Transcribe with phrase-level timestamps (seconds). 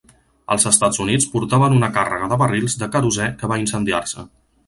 [0.53, 4.27] Els "Estats Units" portaven una càrrega de barrils de querosè que va incendiar-se.